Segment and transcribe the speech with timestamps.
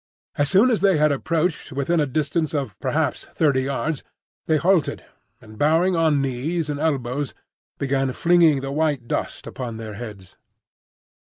[0.35, 4.01] As soon as they had approached within a distance of perhaps thirty yards
[4.47, 5.05] they halted,
[5.39, 7.35] and bowing on knees and elbows
[7.77, 10.37] began flinging the white dust upon their heads.